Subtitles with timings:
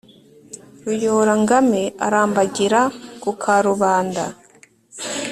[0.83, 2.81] ruyora ngame arambagira
[3.21, 4.25] ku ka rubanda